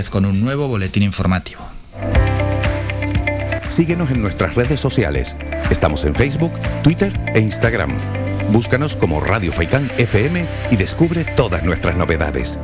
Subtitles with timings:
[0.00, 1.60] 10 con un nuevo boletín informativo.
[3.68, 5.36] Síguenos en nuestras redes sociales.
[5.70, 7.90] Estamos en Facebook, Twitter e Instagram.
[8.50, 12.58] Búscanos como Radio Faicán FM y descubre todas nuestras novedades.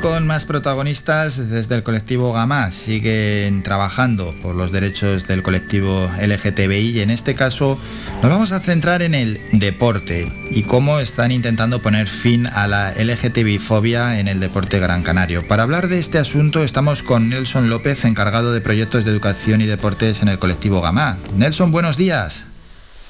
[0.00, 2.70] Con más protagonistas desde el colectivo GAMA.
[2.70, 7.78] Siguen trabajando por los derechos del colectivo LGTBI y en este caso
[8.22, 12.92] nos vamos a centrar en el deporte y cómo están intentando poner fin a la
[12.92, 15.46] LGTBI-fobia en el deporte gran canario.
[15.46, 19.66] Para hablar de este asunto estamos con Nelson López, encargado de proyectos de educación y
[19.66, 21.18] deportes en el colectivo GAMA.
[21.36, 22.44] Nelson, buenos días.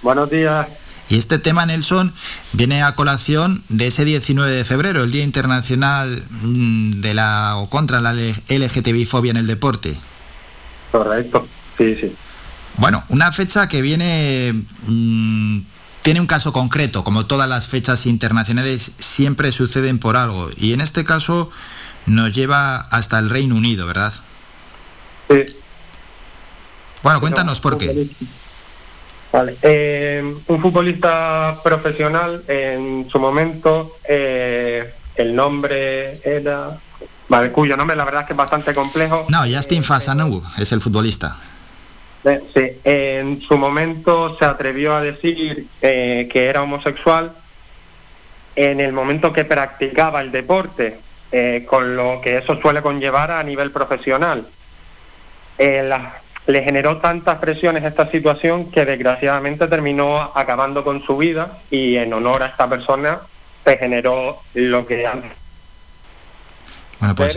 [0.02, 0.66] Buenos días.
[1.08, 2.12] Y este tema, Nelson,
[2.52, 7.68] viene a colación de ese 19 de febrero, el Día Internacional mm, de la o
[7.68, 9.98] contra la LGTBI-fobia en el deporte.
[10.90, 11.46] Correcto,
[11.76, 12.14] sí, sí.
[12.76, 14.64] Bueno, una fecha que viene...
[14.86, 15.60] Mm,
[16.02, 20.80] tiene un caso concreto, como todas las fechas internacionales siempre suceden por algo, y en
[20.80, 21.50] este caso
[22.06, 24.12] nos lleva hasta el Reino Unido, ¿verdad?
[25.30, 25.44] Sí.
[27.04, 28.10] Bueno, cuéntanos por qué.
[29.32, 29.56] Vale.
[29.62, 36.78] Eh, un futbolista profesional en su momento, eh, el nombre era...
[37.28, 39.24] Vale, cuyo nombre la verdad es que es bastante complejo.
[39.30, 41.36] No, Justin Fasanu es el futbolista.
[42.24, 47.32] Eh, sí, en su momento se atrevió a decir que era homosexual
[48.54, 51.00] en el momento que practicaba el deporte,
[51.66, 54.46] con lo que eso suele conllevar a nivel profesional.
[56.46, 62.12] Le generó tantas presiones esta situación que desgraciadamente terminó acabando con su vida y en
[62.12, 63.20] honor a esta persona
[63.64, 65.06] se generó lo que
[67.02, 67.36] bueno, pues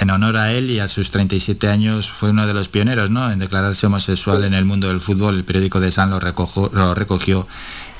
[0.00, 3.30] en honor a él y a sus 37 años fue uno de los pioneros ¿no?
[3.30, 5.34] en declararse homosexual en el mundo del fútbol.
[5.34, 7.46] El periódico de San lo, lo recogió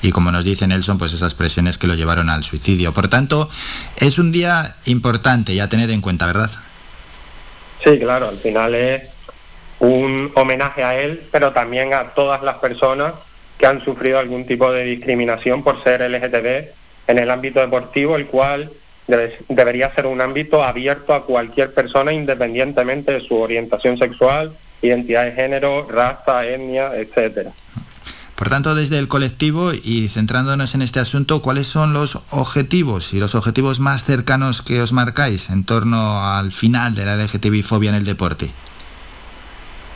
[0.01, 2.93] y como nos dice Nelson, pues esas presiones que lo llevaron al suicidio.
[2.93, 3.47] Por tanto,
[3.95, 6.49] es un día importante y a tener en cuenta, ¿verdad?
[7.83, 9.12] Sí, claro, al final es
[9.79, 13.13] un homenaje a él, pero también a todas las personas
[13.57, 16.69] que han sufrido algún tipo de discriminación por ser LGTB
[17.07, 18.71] en el ámbito deportivo, el cual
[19.49, 25.33] debería ser un ámbito abierto a cualquier persona independientemente de su orientación sexual, identidad de
[25.33, 27.51] género, raza, etnia, etcétera.
[28.35, 33.19] Por tanto, desde el colectivo y centrándonos en este asunto, ¿cuáles son los objetivos y
[33.19, 37.95] los objetivos más cercanos que os marcáis en torno al final de la LGTBI-fobia en
[37.95, 38.51] el deporte?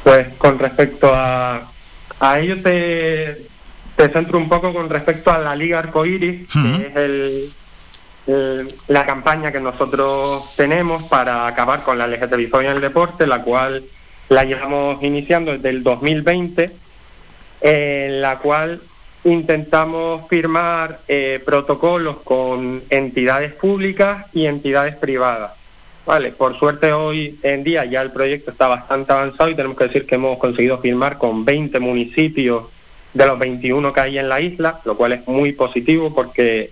[0.07, 1.69] Pues con respecto a,
[2.21, 3.45] a ello te,
[3.97, 7.51] centro un poco con respecto a la Liga Arcoiris, que
[8.25, 13.41] es la campaña que nosotros tenemos para acabar con la LGTBI en el deporte, la
[13.41, 13.83] cual
[14.29, 16.71] la llevamos iniciando desde el 2020,
[17.59, 18.79] en la cual
[19.25, 25.56] intentamos firmar eh, protocolos con entidades públicas y entidades privadas
[26.07, 29.87] Vale, por suerte hoy en día ya el proyecto está bastante avanzado y tenemos que
[29.87, 32.63] decir que hemos conseguido firmar con 20 municipios
[33.13, 36.71] de los 21 que hay en la isla, lo cual es muy positivo porque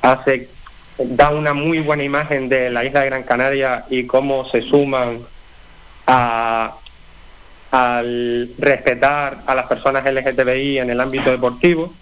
[0.00, 0.48] hace
[0.96, 5.26] da una muy buena imagen de la isla de Gran Canaria y cómo se suman
[6.06, 6.76] a,
[7.72, 11.92] al respetar a las personas LGTBI en el ámbito deportivo.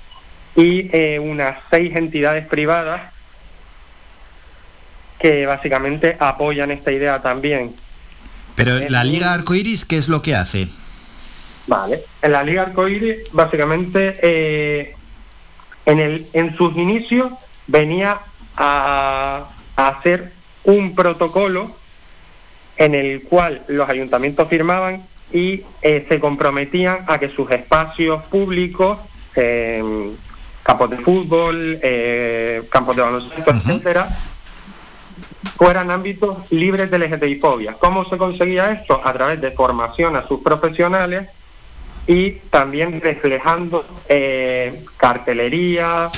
[0.54, 3.15] Y eh, unas seis entidades privadas
[5.18, 7.74] que básicamente apoyan esta idea también.
[8.54, 10.68] Pero la Liga Arcoiris, ¿qué es lo que hace?
[11.66, 14.94] Vale, en la Liga Arcoiris básicamente eh,
[15.84, 17.32] en, el, en sus inicios
[17.66, 18.20] venía
[18.56, 20.32] a, hacer
[20.64, 21.76] un protocolo
[22.78, 28.98] en el cual los ayuntamientos firmaban y eh, se comprometían a que sus espacios públicos,
[29.34, 30.12] eh,
[30.62, 31.78] campos de fútbol,
[32.70, 34.08] campos de baloncesto, etcétera,
[35.56, 37.74] fueran ámbitos libres de LGTBI-fobia.
[37.74, 39.00] ¿Cómo se conseguía esto?
[39.04, 41.28] A través de formación a sus profesionales
[42.06, 46.10] y también reflejando eh, cartelería,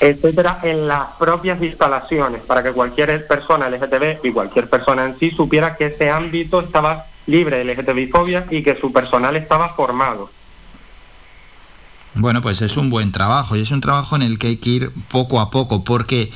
[0.00, 5.30] etcétera, en las propias instalaciones, para que cualquier persona LGTB y cualquier persona en sí
[5.30, 10.30] supiera que ese ámbito estaba libre de LGTBI-fobia y que su personal estaba formado.
[12.14, 14.70] Bueno, pues es un buen trabajo y es un trabajo en el que hay que
[14.70, 16.30] ir poco a poco, porque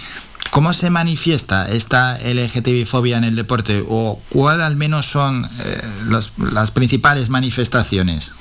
[0.51, 6.71] ¿Cómo se manifiesta esta LGTBI-fobia en el deporte o cuál al menos son eh, las
[6.73, 8.33] principales manifestaciones?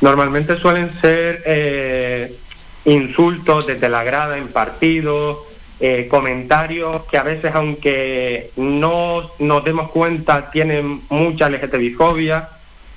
[0.00, 2.36] Normalmente suelen ser eh,
[2.84, 5.38] insultos desde la grada en partidos,
[5.80, 12.48] eh, comentarios que a veces aunque no nos demos cuenta tienen mucha LGTBI-fobia.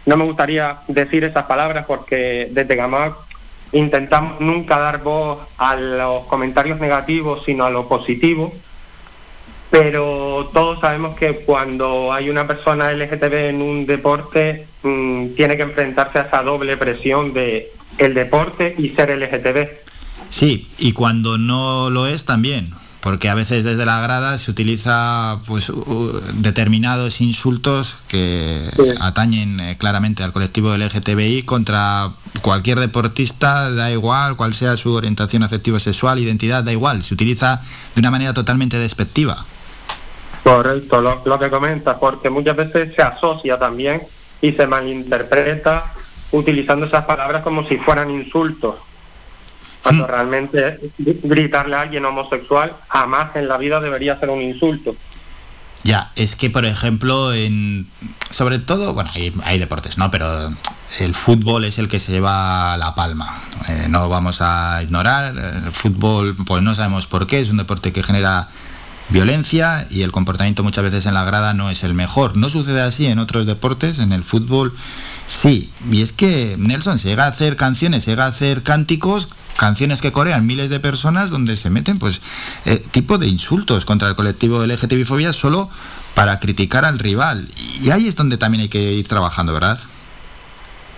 [0.06, 3.15] No me gustaría decir esas palabras porque desde Gamac
[3.75, 8.54] intentamos nunca dar voz a los comentarios negativos, sino a lo positivo.
[9.69, 15.63] Pero todos sabemos que cuando hay una persona LGTB en un deporte, mm, tiene que
[15.63, 19.69] enfrentarse a esa doble presión de el deporte y ser LGTB.
[20.30, 25.42] Sí, y cuando no lo es también, porque a veces desde la grada se utiliza
[25.45, 25.71] pues
[26.36, 28.69] determinados insultos que
[29.00, 32.12] atañen eh, claramente al colectivo LGTBI contra
[32.45, 37.59] cualquier deportista, da igual cuál sea su orientación afectiva sexual, identidad, da igual, se utiliza
[37.95, 39.44] de una manera totalmente despectiva.
[40.44, 44.03] Correcto, lo, lo que comentas, porque muchas veces se asocia también
[44.42, 45.92] y se malinterpreta
[46.30, 48.75] utilizando esas palabras como si fueran insultos.
[49.81, 50.07] Cuando mm.
[50.07, 54.95] realmente gritarle a alguien homosexual jamás en la vida debería ser un insulto.
[55.85, 57.87] Ya, es que por ejemplo, en,
[58.31, 59.11] sobre todo, bueno,
[59.43, 60.09] hay, deportes, ¿no?
[60.09, 60.51] Pero
[60.99, 63.43] el fútbol es el que se lleva la palma.
[63.67, 67.93] Eh, no vamos a ignorar, el fútbol, pues no sabemos por qué, es un deporte
[67.93, 68.49] que genera
[69.09, 72.35] violencia y el comportamiento muchas veces en la grada no es el mejor.
[72.35, 74.75] No sucede así en otros deportes, en el fútbol
[75.27, 75.71] sí.
[75.91, 79.27] Y es que Nelson se llega a hacer canciones, llega a hacer cánticos
[79.57, 82.22] canciones que corean miles de personas donde se meten pues
[82.66, 85.69] eh, tipo de insultos contra el colectivo de LGTB fobia solo
[86.13, 87.48] para criticar al rival.
[87.81, 89.80] Y ahí es donde también hay que ir trabajando, ¿verdad?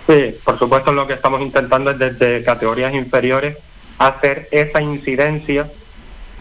[0.07, 3.57] Sí, por supuesto lo que estamos intentando es desde categorías inferiores
[3.97, 5.71] hacer esa incidencia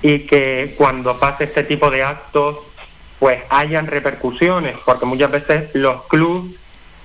[0.02, 2.56] y que cuando pase este tipo de actos
[3.18, 6.52] pues hayan repercusiones, porque muchas veces los clubes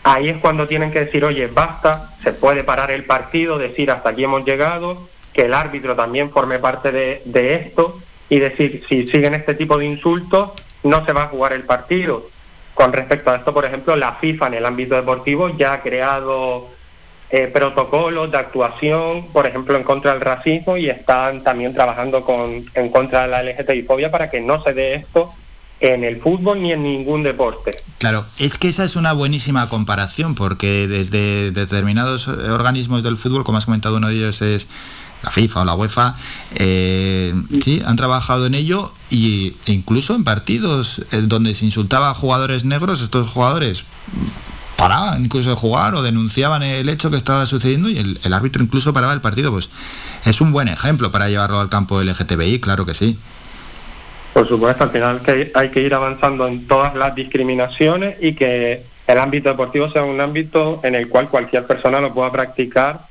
[0.03, 4.09] ahí es cuando tienen que decir, oye, basta, se puede parar el partido, decir hasta
[4.09, 7.99] aquí hemos llegado, que el árbitro también forme parte de, esto
[8.29, 10.51] y decir, si siguen este tipo de insultos,
[10.83, 12.29] no se va a jugar el partido.
[12.73, 16.69] Con respecto a esto, por ejemplo, la FIFA en el ámbito deportivo ya ha creado
[17.29, 22.65] eh, protocolos de actuación, por ejemplo, en contra del racismo y están también trabajando con,
[22.73, 25.33] en contra de la LGTBI-fobia para que no se dé esto
[25.81, 27.75] en el fútbol ni en ningún deporte.
[27.97, 33.57] Claro, es que esa es una buenísima comparación porque desde determinados organismos del fútbol, como
[33.57, 34.67] has comentado uno de ellos es
[35.23, 36.15] la FIFA o la UEFA,
[36.55, 37.33] eh,
[37.63, 43.01] sí, han trabajado en ello y, incluso en partidos donde se insultaba a jugadores negros,
[43.01, 43.83] estos jugadores
[44.77, 48.63] paraban incluso de jugar o denunciaban el hecho que estaba sucediendo y el, el árbitro
[48.63, 49.51] incluso paraba el partido.
[49.51, 49.69] Pues
[50.25, 53.17] es un buen ejemplo para llevarlo al campo LGTBI, claro que sí.
[54.33, 58.85] Por supuesto, al final que hay que ir avanzando en todas las discriminaciones y que
[59.07, 63.07] el ámbito deportivo sea un ámbito en el cual cualquier persona lo pueda practicar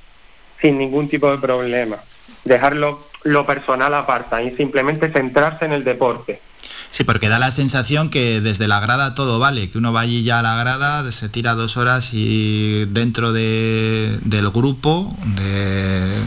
[0.60, 1.98] sin ningún tipo de problema.
[2.44, 6.40] Dejarlo lo personal aparte y simplemente centrarse en el deporte.
[6.90, 10.24] Sí, porque da la sensación que desde la grada todo vale, que uno va allí
[10.24, 16.18] ya a la grada, se tira dos horas y dentro de, del grupo, de,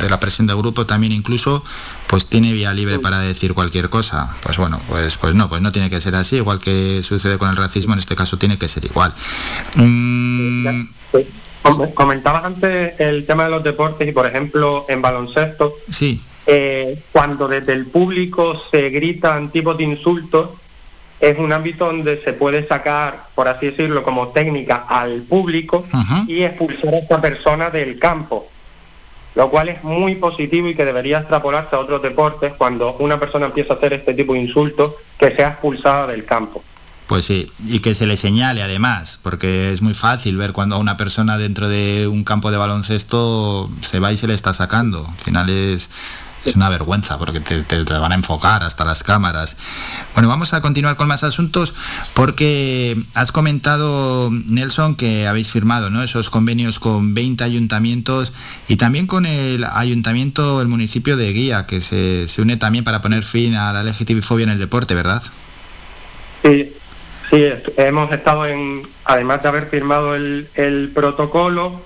[0.00, 1.64] de, la presión del grupo también incluso,
[2.06, 4.34] pues tiene vía libre para decir cualquier cosa.
[4.42, 7.48] Pues bueno, pues, pues no, pues no tiene que ser así, igual que sucede con
[7.48, 9.12] el racismo, en este caso tiene que ser igual.
[9.74, 10.84] Mm.
[11.94, 15.74] Comentabas antes el tema de los deportes y por ejemplo en baloncesto.
[15.90, 20.50] Sí eh, cuando desde el público se gritan tipos de insultos,
[21.18, 25.86] es un ámbito donde se puede sacar, por así decirlo, como técnica al público
[26.26, 28.48] y expulsar a esta persona del campo,
[29.34, 33.46] lo cual es muy positivo y que debería extrapolarse a otros deportes cuando una persona
[33.46, 36.62] empieza a hacer este tipo de insultos, que sea expulsada del campo.
[37.06, 40.78] Pues sí, y que se le señale además, porque es muy fácil ver cuando a
[40.78, 45.06] una persona dentro de un campo de baloncesto se va y se le está sacando.
[45.06, 45.90] Al final es
[46.44, 49.56] es una vergüenza porque te, van a enfocar hasta las cámaras.
[50.14, 51.74] Bueno, vamos a continuar con más asuntos
[52.14, 56.02] porque has comentado, Nelson, que habéis firmado ¿no?
[56.02, 58.32] esos convenios con 20 ayuntamientos
[58.68, 63.24] y también con el ayuntamiento, el municipio de Guía, que se, une también para poner
[63.24, 65.22] fin a la LGTBI-fobia en el deporte, ¿verdad?
[66.42, 66.72] Sí,
[67.30, 67.44] sí,
[67.76, 71.82] hemos estado en, además de haber firmado el protocolo,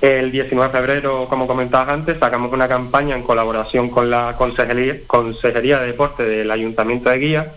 [0.00, 5.80] el 19 de febrero, como comentabas antes, sacamos una campaña en colaboración con la Consejería,
[5.80, 7.52] de Deporte del Ayuntamiento de Guía,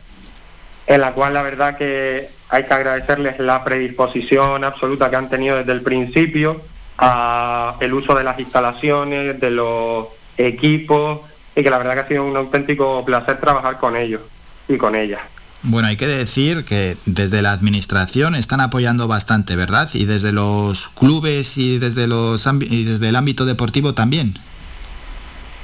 [0.87, 5.57] en la cual la verdad que hay que agradecerles la predisposición absoluta que han tenido
[5.57, 6.61] desde el principio
[6.97, 10.07] a el uso de las instalaciones, de los
[10.37, 11.21] equipos,
[11.55, 14.21] y que la verdad que ha sido un auténtico placer trabajar con ellos
[14.67, 15.21] y con ellas.
[15.63, 19.89] Bueno, hay que decir que desde la administración están apoyando bastante, ¿verdad?
[19.93, 24.33] Y desde los clubes y desde los y desde el ámbito deportivo también.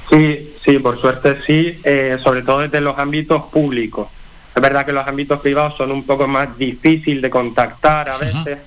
[0.08, 4.08] Sí, sí, por suerte sí, eh, sobre todo desde los ámbitos públicos.
[4.54, 8.58] Es verdad que los ámbitos privados son un poco más difícil de contactar a veces,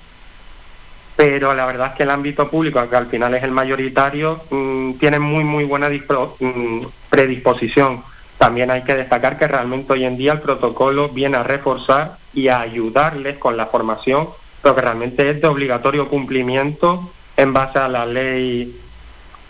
[1.15, 4.93] pero la verdad es que el ámbito público, que al final es el mayoritario, mm,
[4.93, 8.03] tiene muy, muy buena mm, predisposición.
[8.41, 12.47] También hay que destacar que realmente hoy en día el protocolo viene a reforzar y
[12.47, 14.29] a ayudarles con la formación,
[14.63, 18.81] pero que realmente es de obligatorio cumplimiento en base a la ley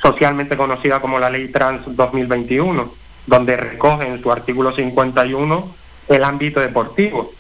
[0.02, 2.94] socialmente conocida como la Ley Trans 2021,
[3.28, 5.74] donde recoge en su artículo 51
[6.10, 7.32] el ámbito deportivo.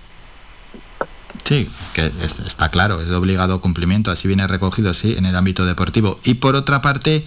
[1.51, 5.65] Sí, que está claro, es de obligado cumplimiento, así viene recogido, sí, en el ámbito
[5.65, 6.17] deportivo.
[6.23, 7.25] Y por otra parte,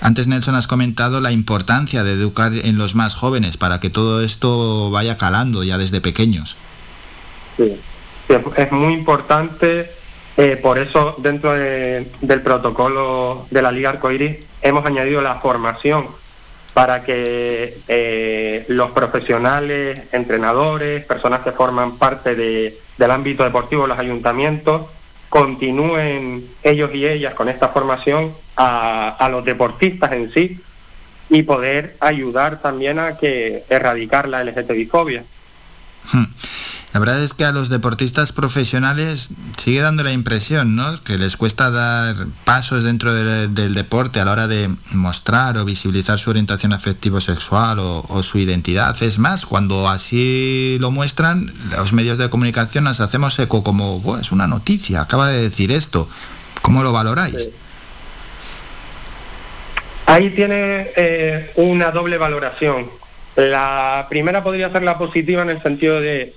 [0.00, 4.22] antes Nelson has comentado la importancia de educar en los más jóvenes para que todo
[4.22, 6.56] esto vaya calando ya desde pequeños.
[7.56, 7.76] Sí,
[8.56, 9.90] es muy importante,
[10.36, 16.06] eh, por eso dentro del protocolo de la Liga Arcoiris hemos añadido la formación
[16.74, 24.82] para que eh, los profesionales, entrenadores, personas que forman parte del ámbito deportivo, los ayuntamientos,
[25.28, 30.60] continúen ellos y ellas con esta formación a, a los deportistas en sí
[31.30, 35.24] y poder ayudar también a que erradicar la LGTBI-fobia.
[36.12, 36.24] Hmm.
[36.94, 41.02] La verdad es que a los deportistas profesionales sigue dando la impresión, ¿no?
[41.02, 46.20] Que les cuesta dar pasos dentro del deporte a la hora de mostrar o visibilizar
[46.20, 48.94] su orientación afectivo-sexual o, su identidad.
[49.02, 54.30] Es más, cuando así lo muestran, los medios de comunicación nos hacemos eco como, es
[54.30, 56.08] una noticia, acaba de decir esto.
[56.62, 57.50] ¿Cómo lo valoráis?
[60.06, 62.88] Ahí tiene eh, una doble valoración.
[63.34, 66.36] La primera podría ser la positiva en el sentido de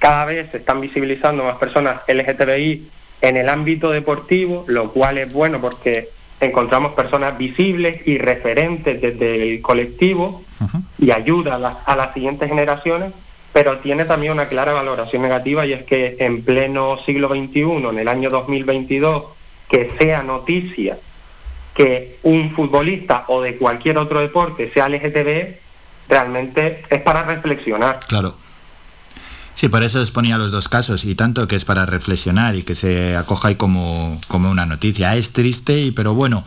[0.00, 2.90] cada vez se están visibilizando más personas LGTBI
[3.20, 6.08] en el ámbito deportivo, lo cual es bueno porque
[6.40, 10.42] encontramos personas visibles y referentes desde el colectivo
[10.98, 13.12] y ayuda a, las siguientes generaciones,
[13.52, 17.98] pero tiene también una clara valoración negativa y es que en pleno siglo XXI, en
[17.98, 19.24] el año 2022,
[19.68, 20.98] que sea noticia
[21.74, 25.56] que un futbolista o de cualquier otro deporte sea LGTB,
[26.08, 28.00] realmente es para reflexionar.
[28.08, 28.34] Claro.
[29.60, 32.74] Sí, por eso exponía los dos casos y tanto que es para reflexionar y que
[32.74, 35.14] se acoja ahí como, como una noticia.
[35.16, 36.46] Es triste, y, pero bueno,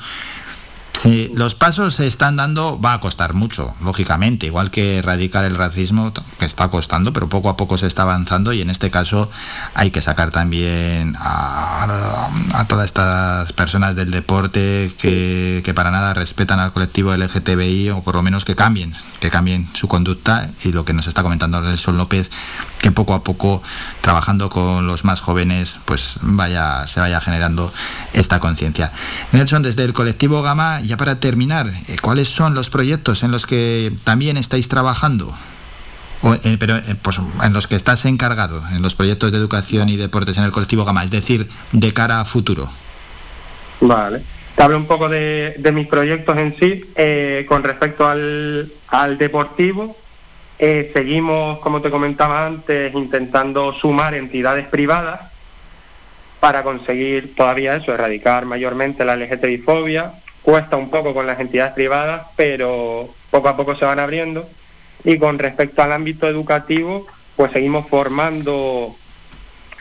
[1.00, 5.53] si los pasos se están dando, va a costar mucho, lógicamente, igual que erradicar el
[5.53, 9.29] racismo, que está costando, pero poco a poco se está avanzando y en este caso
[9.75, 16.60] hay que sacar también a, todas estas personas del deporte que, que, para nada respetan
[16.60, 20.84] al colectivo LGTBI o por lo menos que cambien, que cambien su conducta y lo
[20.84, 22.32] que nos está comentando Nelson López,
[22.84, 23.63] que poco a poco,
[24.02, 27.72] trabajando con los más jóvenes, pues vaya, se vaya generando
[28.12, 28.92] esta conciencia.
[29.32, 33.46] Nelson, desde el colectivo Gama, ya para terminar, eh, ¿cuáles son los proyectos en los
[33.46, 35.34] que también estáis trabajando?
[36.44, 39.96] Eh, pero eh, pues, en los que estás encargado, en los proyectos de educación y
[39.96, 42.70] deportes en el colectivo Gama, es decir, de cara a futuro.
[43.80, 44.24] Vale.
[44.58, 47.46] Te hablo un poco de, mis proyectos en sí.
[47.48, 49.96] con respecto al deportivo,
[50.60, 55.31] eh, seguimos, como te comentaba antes, intentando sumar entidades privadas
[56.39, 60.13] para conseguir todavía eso, erradicar mayormente la LGTBI-fobia.
[60.41, 64.48] Cuesta un poco con las entidades privadas, pero poco a poco se van abriendo.
[65.03, 68.95] Y con respecto al ámbito educativo, pues seguimos formando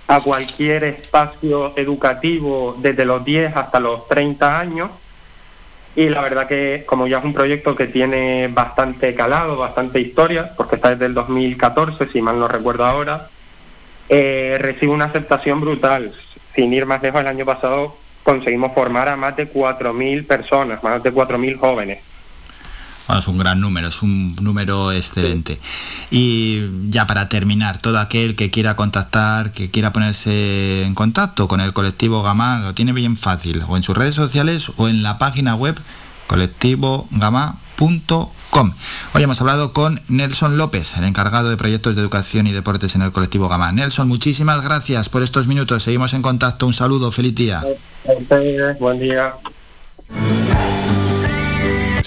[0.06, 4.90] a cualquier espacio educativo desde los 10 hasta los 30 años
[5.94, 10.54] y la verdad que como ya es un proyecto que tiene bastante calado, bastante historia,
[10.56, 13.28] porque está desde el 2014, si mal no recuerdo ahora,
[14.08, 16.12] eh, recibe una aceptación brutal.
[16.54, 21.02] Sin ir más lejos, el año pasado conseguimos formar a más de 4.000 personas, más
[21.02, 21.98] de 4.000 jóvenes.
[23.06, 25.60] Bueno, es un gran número, es un número excelente.
[26.10, 31.60] Y ya para terminar, todo aquel que quiera contactar, que quiera ponerse en contacto con
[31.60, 35.18] el colectivo Gama, lo tiene bien fácil, o en sus redes sociales o en la
[35.18, 35.76] página web
[36.28, 38.72] colectivogama.com.
[39.14, 43.02] Hoy hemos hablado con Nelson López, el encargado de proyectos de educación y deportes en
[43.02, 43.72] el colectivo Gama.
[43.72, 45.82] Nelson, muchísimas gracias por estos minutos.
[45.82, 46.66] Seguimos en contacto.
[46.66, 47.62] Un saludo, feliz día.
[48.78, 49.34] Buen día.